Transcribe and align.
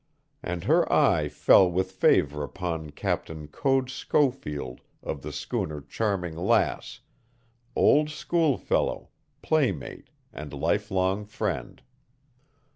And 0.41 0.63
her 0.63 0.91
eye 0.91 1.29
fell 1.29 1.69
with 1.69 1.91
favor 1.91 2.41
upon 2.43 2.89
Captain 2.89 3.47
Code 3.47 3.91
Schofield 3.91 4.81
of 5.03 5.21
the 5.21 5.31
schooner 5.31 5.79
Charming 5.79 6.35
Lass, 6.35 7.01
old 7.75 8.09
schoolfellow, 8.09 9.09
playmate, 9.43 10.09
and 10.33 10.53
lifelong 10.53 11.23
friend. 11.25 11.83